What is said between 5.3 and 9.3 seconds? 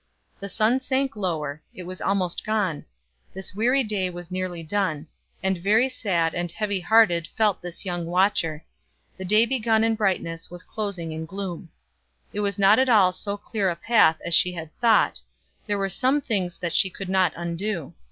and very sad and heavy hearted felt this young watcher the